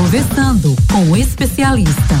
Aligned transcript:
Conversando 0.00 0.74
com 0.90 1.10
o 1.10 1.16
especialista. 1.16 2.18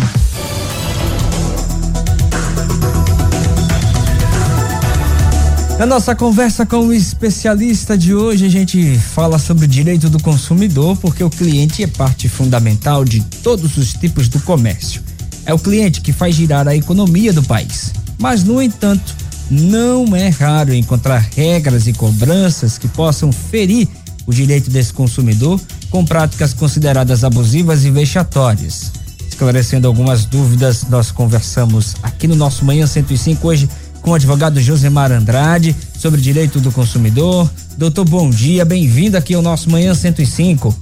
Na 5.78 5.86
nossa 5.86 6.14
conversa 6.14 6.66
com 6.66 6.88
o 6.88 6.92
especialista 6.92 7.96
de 7.96 8.14
hoje, 8.14 8.44
a 8.44 8.50
gente 8.50 8.98
fala 8.98 9.38
sobre 9.38 9.64
o 9.64 9.68
direito 9.68 10.10
do 10.10 10.22
consumidor, 10.22 10.94
porque 10.98 11.24
o 11.24 11.30
cliente 11.30 11.82
é 11.82 11.86
parte 11.86 12.28
fundamental 12.28 13.02
de 13.02 13.22
todos 13.42 13.78
os 13.78 13.94
tipos 13.94 14.28
do 14.28 14.38
comércio. 14.40 15.02
É 15.46 15.54
o 15.54 15.58
cliente 15.58 16.02
que 16.02 16.12
faz 16.12 16.34
girar 16.34 16.68
a 16.68 16.76
economia 16.76 17.32
do 17.32 17.42
país. 17.42 17.94
Mas, 18.18 18.44
no 18.44 18.60
entanto, 18.60 19.16
não 19.50 20.14
é 20.14 20.28
raro 20.28 20.74
encontrar 20.74 21.30
regras 21.34 21.86
e 21.86 21.94
cobranças 21.94 22.76
que 22.76 22.88
possam 22.88 23.32
ferir 23.32 23.88
o 24.26 24.34
direito 24.34 24.68
desse 24.68 24.92
consumidor 24.92 25.58
com 25.90 26.04
práticas 26.04 26.54
consideradas 26.54 27.24
abusivas 27.24 27.84
e 27.84 27.90
vexatórias. 27.90 28.92
Esclarecendo 29.28 29.86
algumas 29.86 30.24
dúvidas, 30.24 30.84
nós 30.88 31.10
conversamos 31.10 31.94
aqui 32.02 32.26
no 32.26 32.36
nosso 32.36 32.64
Manhã 32.64 32.86
105 32.86 33.46
hoje 33.46 33.68
com 34.00 34.10
o 34.10 34.14
advogado 34.14 34.60
Josemar 34.60 35.12
Andrade 35.12 35.76
sobre 35.98 36.20
direito 36.20 36.60
do 36.60 36.72
consumidor. 36.72 37.50
Doutor, 37.76 38.04
bom 38.04 38.30
dia, 38.30 38.64
bem-vindo 38.64 39.16
aqui 39.16 39.34
ao 39.34 39.42
nosso 39.42 39.70
Manhã 39.70 39.94
105. 39.94 40.74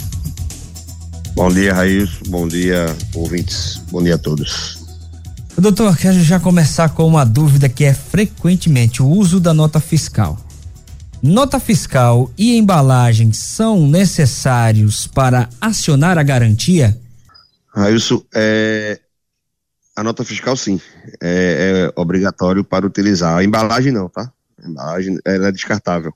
Bom 1.35 1.51
dia, 1.51 1.73
Raíssa. 1.73 2.19
Bom 2.29 2.49
dia, 2.49 2.97
ouvintes. 3.15 3.81
Bom 3.91 4.03
dia 4.03 4.17
a 4.17 4.19
todos. 4.19 4.79
Doutor, 5.57 5.97
quero 5.97 6.23
já 6.23 6.39
começar 6.39 6.89
com 6.91 7.07
uma 7.07 7.25
dúvida 7.25 7.69
que 7.69 7.85
é 7.85 7.93
frequentemente 7.93 9.03
o 9.03 9.07
uso 9.07 9.41
da 9.41 9.53
nota 9.53 9.81
fiscal. 9.81 10.39
Nota 11.23 11.59
fiscal 11.59 12.31
e 12.39 12.57
embalagem 12.57 13.33
são 13.33 13.89
necessários 13.89 15.07
para 15.07 15.49
acionar 15.61 16.17
a 16.17 16.23
garantia? 16.23 16.97
Railson, 17.75 18.23
é, 18.33 19.01
a 19.97 20.03
nota 20.05 20.25
fiscal 20.25 20.57
sim, 20.57 20.81
é, 21.21 21.91
é, 21.97 22.01
obrigatório 22.01 22.63
para 22.63 22.87
utilizar. 22.87 23.37
A 23.37 23.43
embalagem 23.43 23.93
não, 23.93 24.09
tá? 24.09 24.33
A 24.63 24.69
embalagem 24.69 25.19
ela 25.25 25.49
é 25.49 25.53
descartável, 25.53 26.15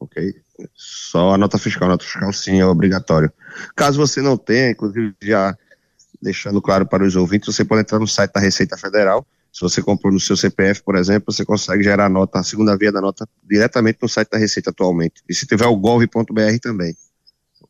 ok? 0.00 0.34
Só 0.74 1.34
a 1.34 1.38
nota 1.38 1.58
fiscal, 1.58 1.86
a 1.88 1.92
nota 1.92 2.04
fiscal 2.04 2.32
sim 2.32 2.58
é 2.58 2.64
obrigatório. 2.64 3.30
Caso 3.76 3.98
você 3.98 4.22
não 4.22 4.36
tenha, 4.36 4.70
inclusive 4.70 5.14
já 5.22 5.56
deixando 6.22 6.60
claro 6.62 6.86
para 6.86 7.04
os 7.04 7.16
ouvintes, 7.16 7.54
você 7.54 7.64
pode 7.64 7.82
entrar 7.82 7.98
no 7.98 8.08
site 8.08 8.32
da 8.32 8.40
Receita 8.40 8.76
Federal, 8.78 9.26
se 9.58 9.62
você 9.62 9.82
comprou 9.82 10.12
no 10.12 10.20
seu 10.20 10.36
CPF, 10.36 10.84
por 10.84 10.94
exemplo, 10.94 11.32
você 11.32 11.44
consegue 11.44 11.82
gerar 11.82 12.06
a 12.06 12.08
nota, 12.08 12.38
a 12.38 12.44
segunda 12.44 12.76
via 12.76 12.92
da 12.92 13.00
nota, 13.00 13.28
diretamente 13.42 13.98
no 14.00 14.08
site 14.08 14.30
da 14.30 14.38
Receita 14.38 14.70
atualmente. 14.70 15.14
E 15.28 15.34
se 15.34 15.46
tiver 15.46 15.66
o 15.66 15.74
gov.br 15.74 16.58
também, 16.62 16.94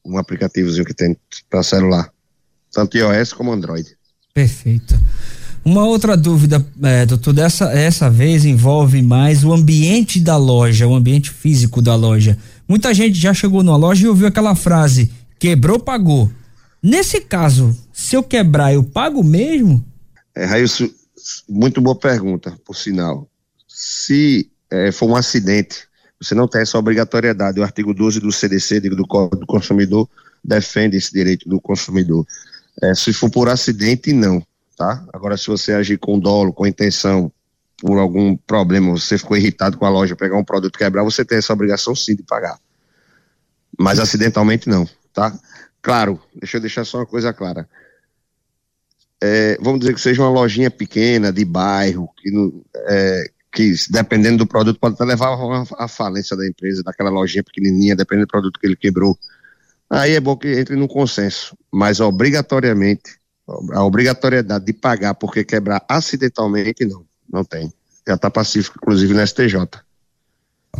um 0.04 0.18
aplicativozinho 0.18 0.84
que 0.84 0.92
tem 0.92 1.16
para 1.48 1.62
celular, 1.62 2.12
tanto 2.70 2.98
iOS 2.98 3.32
como 3.32 3.52
Android. 3.52 3.96
Perfeito. 4.34 5.00
Uma 5.64 5.86
outra 5.86 6.14
dúvida, 6.14 6.64
é, 6.82 7.06
doutor, 7.06 7.32
dessa 7.32 7.72
essa 7.72 8.10
vez 8.10 8.44
envolve 8.44 9.00
mais 9.00 9.42
o 9.42 9.50
ambiente 9.50 10.20
da 10.20 10.36
loja, 10.36 10.86
o 10.86 10.94
ambiente 10.94 11.30
físico 11.30 11.80
da 11.80 11.94
loja. 11.94 12.36
Muita 12.68 12.92
gente 12.92 13.18
já 13.18 13.32
chegou 13.32 13.62
numa 13.62 13.78
loja 13.78 14.04
e 14.04 14.08
ouviu 14.08 14.26
aquela 14.26 14.54
frase: 14.54 15.10
quebrou, 15.38 15.78
pagou. 15.78 16.30
Nesse 16.82 17.18
caso, 17.22 17.74
se 17.90 18.14
eu 18.14 18.22
quebrar, 18.22 18.74
eu 18.74 18.84
pago 18.84 19.24
mesmo? 19.24 19.82
É, 20.36 20.44
Raíssa, 20.44 20.88
muito 21.48 21.80
boa 21.80 21.96
pergunta, 21.96 22.56
por 22.64 22.74
sinal. 22.74 23.28
Se 23.66 24.50
é, 24.70 24.92
for 24.92 25.08
um 25.08 25.16
acidente, 25.16 25.86
você 26.20 26.34
não 26.34 26.48
tem 26.48 26.62
essa 26.62 26.78
obrigatoriedade. 26.78 27.60
O 27.60 27.62
artigo 27.62 27.94
12 27.94 28.20
do 28.20 28.32
CDC, 28.32 28.80
do 28.80 29.06
Código 29.06 29.36
do 29.36 29.46
Consumidor, 29.46 30.08
defende 30.44 30.96
esse 30.96 31.12
direito 31.12 31.48
do 31.48 31.60
consumidor. 31.60 32.26
É, 32.82 32.94
se 32.94 33.12
for 33.12 33.30
por 33.30 33.48
acidente, 33.48 34.12
não, 34.12 34.44
tá? 34.76 35.04
Agora, 35.12 35.36
se 35.36 35.46
você 35.46 35.72
agir 35.72 35.98
com 35.98 36.18
dolo, 36.18 36.52
com 36.52 36.66
intenção, 36.66 37.32
por 37.80 37.98
algum 37.98 38.36
problema, 38.36 38.90
você 38.90 39.18
ficou 39.18 39.36
irritado 39.36 39.78
com 39.78 39.84
a 39.84 39.90
loja, 39.90 40.16
pegar 40.16 40.36
um 40.36 40.44
produto 40.44 40.78
quebrar, 40.78 41.04
você 41.04 41.24
tem 41.24 41.38
essa 41.38 41.52
obrigação 41.52 41.94
sim 41.94 42.14
de 42.14 42.22
pagar. 42.22 42.58
Mas 43.78 44.00
acidentalmente 44.00 44.68
não, 44.68 44.88
tá? 45.12 45.38
Claro, 45.80 46.20
deixa 46.34 46.56
eu 46.56 46.60
deixar 46.60 46.84
só 46.84 46.98
uma 46.98 47.06
coisa 47.06 47.32
clara 47.32 47.68
é, 49.22 49.58
vamos 49.60 49.80
dizer 49.80 49.94
que 49.94 50.00
seja 50.00 50.22
uma 50.22 50.30
lojinha 50.30 50.70
pequena, 50.70 51.32
de 51.32 51.44
bairro, 51.44 52.08
que, 52.16 52.30
no, 52.30 52.64
é, 52.86 53.30
que 53.52 53.74
dependendo 53.90 54.38
do 54.38 54.46
produto 54.46 54.78
pode 54.78 54.94
até 54.94 55.04
levar 55.04 55.36
à 55.78 55.88
falência 55.88 56.36
da 56.36 56.46
empresa, 56.46 56.82
daquela 56.82 57.10
lojinha 57.10 57.42
pequenininha, 57.42 57.96
dependendo 57.96 58.26
do 58.26 58.30
produto 58.30 58.58
que 58.60 58.66
ele 58.66 58.76
quebrou. 58.76 59.18
Aí 59.90 60.14
é 60.14 60.20
bom 60.20 60.36
que 60.36 60.48
entre 60.58 60.76
no 60.76 60.86
consenso, 60.86 61.56
mas 61.72 61.98
obrigatoriamente, 61.98 63.18
a 63.72 63.82
obrigatoriedade 63.82 64.64
de 64.66 64.72
pagar 64.72 65.14
porque 65.14 65.42
quebrar 65.42 65.82
acidentalmente, 65.88 66.84
não, 66.84 67.04
não 67.32 67.44
tem. 67.44 67.72
Já 68.06 68.14
está 68.14 68.30
pacífico, 68.30 68.78
inclusive, 68.80 69.14
no 69.14 69.26
STJ. 69.26 69.66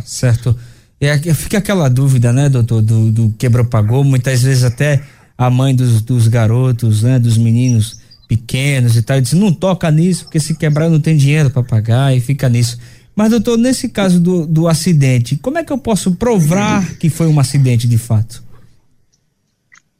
Certo. 0.05 0.57
É, 1.01 1.17
fica 1.33 1.57
aquela 1.57 1.89
dúvida, 1.89 2.31
né, 2.31 2.49
doutor, 2.49 2.81
do, 2.81 3.11
do 3.11 3.31
quebra-pagou, 3.37 4.03
muitas 4.03 4.43
vezes 4.43 4.63
até 4.63 5.03
a 5.37 5.49
mãe 5.49 5.73
dos, 5.73 6.01
dos 6.01 6.27
garotos, 6.27 7.03
né, 7.03 7.17
dos 7.17 7.37
meninos, 7.37 7.99
pequenos 8.29 8.95
e 8.95 9.01
tal, 9.01 9.17
e 9.17 9.21
disse, 9.21 9.35
não 9.35 9.51
toca 9.51 9.89
nisso, 9.89 10.25
porque 10.25 10.39
se 10.39 10.55
quebrar 10.55 10.87
não 10.87 10.99
tem 10.99 11.17
dinheiro 11.17 11.49
para 11.49 11.63
pagar 11.63 12.15
e 12.15 12.21
fica 12.21 12.47
nisso. 12.47 12.77
Mas, 13.15 13.31
doutor, 13.31 13.57
nesse 13.57 13.89
caso 13.89 14.19
do, 14.19 14.45
do 14.45 14.67
acidente, 14.67 15.35
como 15.35 15.57
é 15.57 15.63
que 15.63 15.73
eu 15.73 15.79
posso 15.79 16.15
provar 16.15 16.95
que 16.97 17.09
foi 17.09 17.25
um 17.27 17.39
acidente 17.39 17.87
de 17.87 17.97
fato? 17.97 18.43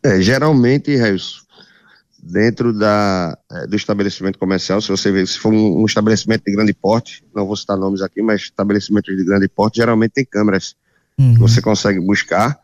É, 0.03 0.21
geralmente, 0.21 0.95
Reis, 0.95 1.41
dentro 2.21 2.71
da, 2.71 3.35
é, 3.51 3.67
do 3.67 3.75
estabelecimento 3.75 4.37
comercial, 4.37 4.79
se 4.79 4.89
você 4.89 5.25
se 5.25 5.39
for 5.39 5.51
um, 5.51 5.81
um, 5.81 5.85
estabelecimento 5.85 6.43
de 6.45 6.53
grande 6.53 6.73
porte, 6.73 7.23
não 7.35 7.47
vou 7.47 7.55
citar 7.55 7.75
nomes 7.75 8.01
aqui, 8.01 8.21
mas 8.21 8.41
estabelecimentos 8.43 9.17
de 9.17 9.25
grande 9.25 9.49
porte 9.49 9.77
geralmente 9.77 10.11
tem 10.11 10.23
câmeras 10.23 10.75
uhum. 11.17 11.33
que 11.33 11.39
você 11.39 11.61
consegue 11.61 11.99
buscar, 11.99 12.57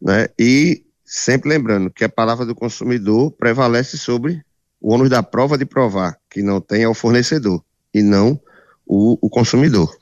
né? 0.00 0.28
E 0.38 0.82
sempre 1.04 1.50
lembrando 1.50 1.90
que 1.90 2.02
a 2.02 2.08
palavra 2.08 2.46
do 2.46 2.54
consumidor 2.54 3.30
prevalece 3.30 3.98
sobre 3.98 4.42
o 4.82 4.92
ônus 4.92 5.08
da 5.08 5.22
prova 5.22 5.56
de 5.56 5.64
provar 5.64 6.18
que 6.28 6.42
não 6.42 6.60
tem 6.60 6.82
é 6.82 6.88
o 6.88 6.94
fornecedor 6.94 7.64
e 7.94 8.02
não 8.02 8.38
o, 8.84 9.16
o 9.24 9.30
consumidor. 9.30 9.96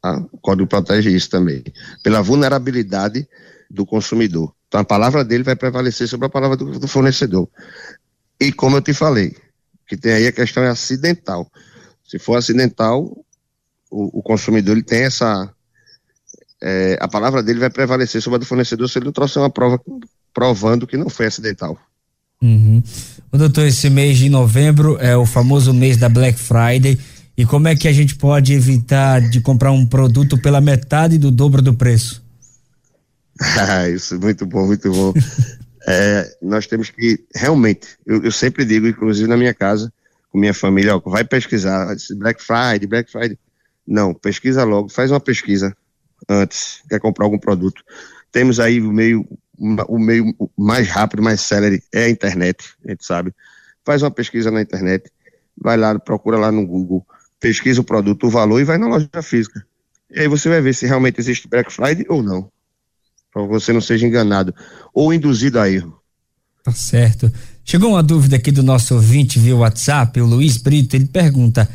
Tá? 0.00 0.18
O 0.32 0.38
código 0.38 0.66
protege 0.66 1.10
isso 1.10 1.28
também. 1.28 1.62
Pela 2.02 2.22
vulnerabilidade 2.22 3.28
do 3.70 3.84
consumidor. 3.84 4.54
Então 4.66 4.80
a 4.80 4.84
palavra 4.84 5.22
dele 5.22 5.44
vai 5.44 5.54
prevalecer 5.54 6.08
sobre 6.08 6.26
a 6.26 6.30
palavra 6.30 6.56
do, 6.56 6.78
do 6.78 6.88
fornecedor. 6.88 7.48
E 8.40 8.50
como 8.50 8.78
eu 8.78 8.82
te 8.82 8.94
falei, 8.94 9.36
que 9.86 9.96
tem 9.96 10.12
aí 10.12 10.26
a 10.26 10.32
questão 10.32 10.62
é 10.62 10.68
acidental. 10.68 11.50
Se 12.02 12.18
for 12.18 12.36
acidental, 12.36 13.04
o, 13.90 14.18
o 14.18 14.22
consumidor 14.22 14.74
ele 14.74 14.84
tem 14.84 15.02
essa. 15.02 15.52
É, 16.62 16.96
a 16.98 17.08
palavra 17.08 17.42
dele 17.42 17.60
vai 17.60 17.68
prevalecer 17.68 18.22
sobre 18.22 18.36
a 18.36 18.40
do 18.40 18.46
fornecedor 18.46 18.88
se 18.88 18.98
ele 18.98 19.06
não 19.06 19.12
trouxer 19.12 19.42
uma 19.42 19.50
prova 19.50 19.78
provando 20.32 20.86
que 20.86 20.96
não 20.96 21.10
foi 21.10 21.26
acidental. 21.26 21.78
Uhum. 22.42 22.82
O 23.32 23.38
doutor, 23.38 23.66
esse 23.66 23.88
mês 23.88 24.18
de 24.18 24.28
novembro 24.28 24.98
é 25.00 25.16
o 25.16 25.26
famoso 25.26 25.72
mês 25.72 25.96
da 25.96 26.08
Black 26.08 26.38
Friday. 26.38 26.98
E 27.36 27.44
como 27.44 27.66
é 27.66 27.74
que 27.74 27.88
a 27.88 27.92
gente 27.92 28.14
pode 28.14 28.52
evitar 28.52 29.20
de 29.20 29.40
comprar 29.40 29.72
um 29.72 29.84
produto 29.84 30.38
pela 30.38 30.60
metade 30.60 31.18
do 31.18 31.30
dobro 31.30 31.60
do 31.60 31.74
preço? 31.74 32.22
Ah, 33.40 33.88
isso, 33.90 34.18
muito 34.20 34.46
bom, 34.46 34.66
muito 34.66 34.90
bom. 34.92 35.12
é, 35.88 36.36
nós 36.40 36.66
temos 36.66 36.90
que, 36.90 37.24
realmente, 37.34 37.88
eu, 38.06 38.22
eu, 38.22 38.30
sempre 38.30 38.64
digo, 38.64 38.86
inclusive 38.86 39.28
na 39.28 39.36
minha 39.36 39.52
casa, 39.52 39.92
com 40.30 40.38
minha 40.38 40.54
família, 40.54 40.96
ó, 40.96 41.00
vai 41.00 41.24
pesquisar, 41.24 41.94
Black 42.16 42.42
Friday, 42.42 42.86
Black 42.86 43.10
Friday. 43.10 43.38
Não, 43.86 44.14
pesquisa 44.14 44.64
logo, 44.64 44.88
faz 44.88 45.10
uma 45.10 45.20
pesquisa 45.20 45.76
antes, 46.28 46.82
quer 46.88 47.00
comprar 47.00 47.24
algum 47.24 47.38
produto. 47.38 47.82
Temos 48.30 48.60
aí 48.60 48.80
o 48.80 48.92
meio 48.92 49.26
o 49.58 49.98
meio 49.98 50.34
mais 50.56 50.88
rápido, 50.88 51.22
mais 51.22 51.40
célere 51.40 51.82
é 51.92 52.04
a 52.04 52.10
internet, 52.10 52.74
a 52.84 52.90
gente 52.90 53.04
sabe. 53.04 53.32
Faz 53.84 54.02
uma 54.02 54.10
pesquisa 54.10 54.50
na 54.50 54.62
internet, 54.62 55.10
vai 55.60 55.76
lá, 55.76 55.98
procura 55.98 56.38
lá 56.38 56.50
no 56.50 56.66
Google, 56.66 57.06
pesquisa 57.38 57.80
o 57.80 57.84
produto, 57.84 58.26
o 58.26 58.30
valor 58.30 58.60
e 58.60 58.64
vai 58.64 58.78
na 58.78 58.88
loja 58.88 59.08
física. 59.22 59.64
E 60.10 60.20
aí 60.20 60.28
você 60.28 60.48
vai 60.48 60.60
ver 60.60 60.74
se 60.74 60.86
realmente 60.86 61.20
existe 61.20 61.48
Black 61.48 61.72
Friday 61.72 62.06
ou 62.08 62.22
não. 62.22 62.48
Para 63.32 63.42
você 63.42 63.72
não 63.72 63.80
seja 63.80 64.06
enganado 64.06 64.54
ou 64.92 65.12
induzido 65.12 65.58
a 65.58 65.70
erro. 65.70 66.00
Tá 66.62 66.72
certo. 66.72 67.30
Chegou 67.64 67.90
uma 67.90 68.02
dúvida 68.02 68.36
aqui 68.36 68.50
do 68.50 68.62
nosso 68.62 68.94
ouvinte 68.94 69.38
via 69.38 69.56
WhatsApp, 69.56 70.20
o 70.20 70.26
Luiz 70.26 70.56
Brito, 70.56 70.96
ele 70.96 71.06
pergunta: 71.06 71.68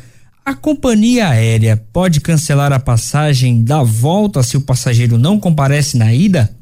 a 0.44 0.54
companhia 0.54 1.28
aérea 1.28 1.76
pode 1.92 2.20
cancelar 2.20 2.72
a 2.72 2.80
passagem 2.80 3.62
da 3.62 3.82
volta 3.82 4.42
se 4.42 4.56
o 4.56 4.60
passageiro 4.60 5.18
não 5.18 5.38
comparece 5.38 5.96
na 5.96 6.12
ida? 6.12 6.52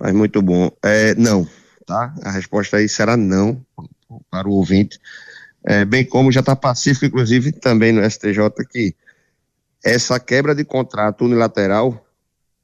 Mas 0.00 0.12
muito 0.14 0.40
bom. 0.40 0.70
É, 0.82 1.14
não, 1.14 1.46
tá? 1.86 2.14
A 2.22 2.30
resposta 2.30 2.76
aí 2.76 2.88
será 2.88 3.16
não 3.16 3.64
para 4.30 4.48
o 4.48 4.52
ouvinte. 4.52 4.98
É, 5.64 5.84
bem 5.84 6.04
como 6.04 6.32
já 6.32 6.40
está 6.40 6.54
pacífico, 6.54 7.06
inclusive, 7.06 7.52
também 7.52 7.92
no 7.92 8.08
STJ, 8.08 8.50
que 8.70 8.94
essa 9.84 10.18
quebra 10.18 10.54
de 10.54 10.64
contrato 10.64 11.24
unilateral 11.24 12.04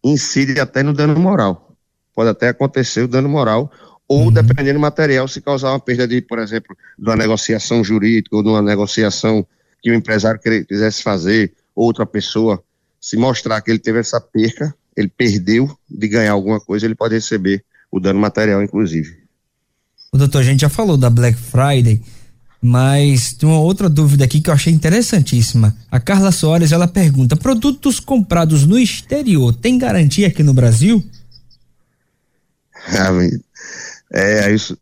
incide 0.02 0.60
até 0.60 0.82
no 0.82 0.92
dano 0.92 1.18
moral. 1.18 1.76
Pode 2.14 2.30
até 2.30 2.48
acontecer 2.48 3.02
o 3.02 3.08
dano 3.08 3.28
moral, 3.28 3.70
ou, 4.06 4.24
uhum. 4.24 4.32
dependendo 4.32 4.78
do 4.78 4.82
material, 4.82 5.26
se 5.26 5.40
causar 5.40 5.70
uma 5.70 5.80
perda 5.80 6.06
de, 6.06 6.20
por 6.20 6.38
exemplo, 6.38 6.76
de 6.98 7.04
uma 7.04 7.16
negociação 7.16 7.82
jurídica 7.82 8.36
ou 8.36 8.42
de 8.42 8.48
uma 8.48 8.62
negociação 8.62 9.46
que 9.82 9.90
o 9.90 9.94
empresário 9.94 10.40
quisesse 10.40 11.02
fazer, 11.02 11.54
outra 11.74 12.06
pessoa, 12.06 12.62
se 13.00 13.16
mostrar 13.16 13.60
que 13.60 13.70
ele 13.70 13.78
teve 13.78 13.98
essa 13.98 14.20
perca, 14.20 14.74
ele 14.96 15.08
perdeu 15.08 15.70
de 15.88 16.08
ganhar 16.08 16.32
alguma 16.32 16.60
coisa, 16.60 16.86
ele 16.86 16.94
pode 16.94 17.14
receber 17.14 17.64
o 17.90 18.00
dano 18.00 18.20
material, 18.20 18.62
inclusive. 18.62 19.16
O 20.12 20.18
doutor, 20.18 20.38
a 20.38 20.42
gente 20.42 20.60
já 20.60 20.68
falou 20.68 20.96
da 20.96 21.10
Black 21.10 21.36
Friday, 21.36 22.00
mas 22.60 23.32
tem 23.32 23.48
uma 23.48 23.60
outra 23.60 23.88
dúvida 23.88 24.24
aqui 24.24 24.40
que 24.40 24.48
eu 24.48 24.54
achei 24.54 24.72
interessantíssima. 24.72 25.76
A 25.90 26.00
Carla 26.00 26.32
Soares, 26.32 26.72
ela 26.72 26.88
pergunta: 26.88 27.36
produtos 27.36 28.00
comprados 28.00 28.64
no 28.64 28.78
exterior 28.78 29.54
tem 29.54 29.76
garantia 29.76 30.28
aqui 30.28 30.42
no 30.42 30.54
Brasil? 30.54 31.04
É, 34.12 34.52
isso. 34.52 34.78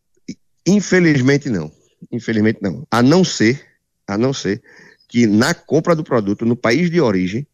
Infelizmente 0.66 1.48
não. 1.48 1.72
Infelizmente 2.10 2.58
não. 2.60 2.86
A 2.90 3.02
não 3.02 3.24
ser, 3.24 3.64
a 4.06 4.18
não 4.18 4.32
ser 4.32 4.62
que 5.08 5.26
na 5.26 5.52
compra 5.52 5.94
do 5.94 6.04
produto 6.04 6.46
no 6.46 6.56
país 6.56 6.90
de 6.90 7.00
origem 7.00 7.46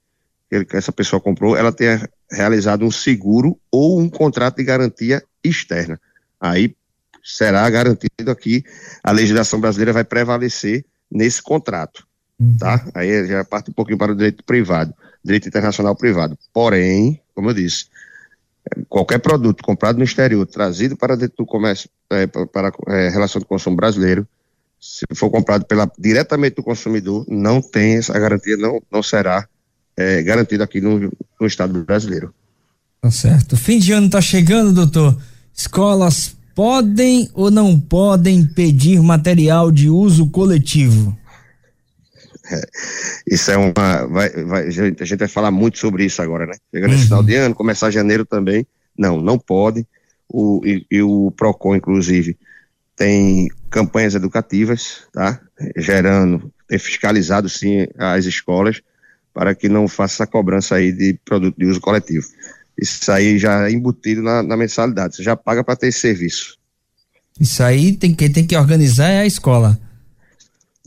que 0.49 0.77
essa 0.77 0.93
pessoa 0.93 1.21
comprou, 1.21 1.57
ela 1.57 1.73
tenha 1.73 2.09
realizado 2.31 2.85
um 2.85 2.91
seguro 2.91 3.59
ou 3.71 4.01
um 4.01 4.09
contrato 4.09 4.57
de 4.57 4.65
garantia 4.65 5.23
externa. 5.45 6.01
Aí 6.41 6.75
será 7.23 7.69
garantido 7.69 8.31
aqui, 8.31 8.65
a 9.03 9.13
legislação 9.13 9.61
brasileira 9.61 9.93
vai 9.93 10.05
prevalecer 10.05 10.85
nesse 11.11 11.43
contrato, 11.43 12.07
uhum. 12.41 12.57
tá? 12.59 12.87
Aí 12.95 13.27
já 13.27 13.45
parte 13.45 13.71
um 13.71 13.75
pouquinho 13.75 13.99
para 13.99 14.13
o 14.13 14.17
direito 14.17 14.43
privado, 14.45 14.95
direito 15.23 15.49
internacional 15.49 15.95
privado. 15.95 16.39
Porém, 16.53 17.21
como 17.35 17.51
eu 17.51 17.55
disse, 17.55 17.87
qualquer 18.89 19.19
produto 19.19 19.63
comprado 19.63 19.99
no 19.99 20.05
exterior, 20.05 20.47
trazido 20.47 20.97
para 20.97 21.17
dentro 21.17 21.37
do 21.39 21.47
comércio, 21.47 21.91
é, 22.11 22.27
para 22.27 22.73
é, 22.89 23.09
relação 23.11 23.41
de 23.41 23.47
consumo 23.47 23.77
brasileiro, 23.77 24.27
se 24.81 25.05
for 25.15 25.29
comprado 25.29 25.67
pela, 25.67 25.91
diretamente 25.99 26.57
do 26.57 26.63
consumidor, 26.63 27.27
não 27.29 27.61
tem 27.61 27.97
essa 27.97 28.19
garantia, 28.19 28.57
não, 28.57 28.81
não 28.91 29.03
será 29.03 29.47
é, 29.99 30.23
garantido 30.23 30.63
aqui 30.63 30.81
no, 30.81 31.13
no 31.41 31.47
Estado 31.47 31.83
brasileiro. 31.83 32.33
Tá 33.01 33.11
certo. 33.11 33.57
Fim 33.57 33.81
de 33.81 33.93
ano 33.93 34.07
está 34.07 34.21
chegando, 34.21 34.73
doutor. 34.73 35.21
Escolas 35.53 36.37
podem 36.55 37.29
ou 37.35 37.51
não 37.51 37.79
podem 37.79 38.47
pedir 38.47 39.03
material 39.03 39.73
de 39.73 39.91
uso 39.91 40.31
coletivo? 40.31 41.19
É, 42.51 42.61
isso 43.27 43.51
é 43.51 43.57
uma. 43.57 44.07
Vai, 44.07 44.31
vai, 44.45 44.67
a 44.69 44.71
gente 45.05 45.19
vai 45.19 45.29
falar 45.29 45.51
muito 45.51 45.79
sobre 45.79 46.05
isso 46.05 46.23
agora, 46.23 46.47
né? 46.47 46.55
Chegando 46.73 46.93
uhum. 46.93 46.99
final 46.99 47.23
de 47.25 47.35
ano, 47.35 47.55
começar 47.55 47.91
janeiro 47.91 48.25
também. 48.25 48.65
Não, 48.97 49.21
não 49.21 49.37
pode. 49.37 49.85
O, 50.29 50.61
e, 50.65 50.87
e, 50.91 51.03
o 51.03 51.33
PROCON, 51.37 51.75
inclusive, 51.75 52.39
tem 52.95 53.49
campanhas 53.69 54.15
educativas, 54.15 55.03
tá? 55.13 55.41
Gerando, 55.77 56.53
tem 56.69 56.79
fiscalizado 56.79 57.49
sim 57.49 57.87
as 57.99 58.27
escolas 58.27 58.81
para 59.33 59.55
que 59.55 59.69
não 59.69 59.87
faça 59.87 60.15
essa 60.15 60.27
cobrança 60.27 60.77
aí 60.77 60.93
de 60.93 61.19
produto 61.25 61.57
de 61.57 61.67
uso 61.67 61.81
coletivo. 61.81 62.27
Isso 62.81 63.11
aí 63.11 63.39
já 63.39 63.69
é 63.69 63.73
embutido 63.73 64.23
na, 64.23 64.43
na 64.43 64.57
mensalidade, 64.57 65.17
você 65.17 65.23
já 65.23 65.37
paga 65.37 65.65
para 65.65 65.77
ter 65.77 65.89
esse 65.89 66.01
serviço. 66.01 66.57
Isso 67.41 67.63
aí 67.63 67.93
tem, 67.93 68.15
quem 68.15 68.31
tem 68.31 68.47
que 68.47 68.57
organizar 68.57 69.09
é 69.09 69.21
a 69.21 69.27
escola. 69.27 69.79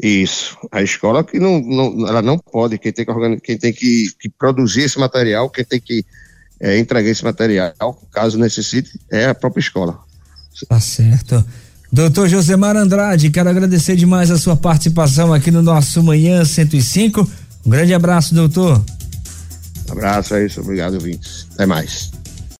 Isso, 0.01 0.57
a 0.71 0.81
escola 0.81 1.23
que 1.23 1.39
não, 1.39 1.61
não 1.61 2.07
ela 2.07 2.21
não 2.21 2.37
pode, 2.37 2.77
quem 2.77 2.91
tem 2.91 3.05
que, 3.05 3.11
organizar, 3.11 3.41
quem 3.41 3.57
tem 3.57 3.71
que, 3.71 4.07
que 4.19 4.29
produzir 4.29 4.81
esse 4.81 4.97
material, 4.97 5.49
quem 5.49 5.63
tem 5.63 5.79
que 5.79 6.03
é, 6.59 6.77
entregar 6.77 7.09
esse 7.09 7.23
material, 7.23 7.73
caso 8.11 8.37
necessite, 8.37 8.99
é 9.11 9.27
a 9.27 9.35
própria 9.35 9.61
escola. 9.61 9.99
Tá 10.67 10.79
certo. 10.79 11.43
Doutor 11.91 12.29
Josemar 12.29 12.77
Andrade, 12.77 13.29
quero 13.29 13.49
agradecer 13.49 13.95
demais 13.95 14.31
a 14.31 14.37
sua 14.37 14.55
participação 14.55 15.33
aqui 15.33 15.51
no 15.51 15.61
nosso 15.61 16.01
Manhã 16.01 16.45
105. 16.45 17.29
Um 17.65 17.69
grande 17.69 17.93
abraço, 17.93 18.33
doutor. 18.33 18.83
Abraço, 19.89 20.35
é 20.35 20.45
isso. 20.45 20.61
Obrigado, 20.61 20.95
ouvintes. 20.95 21.47
Até 21.53 21.65
mais. 21.65 22.11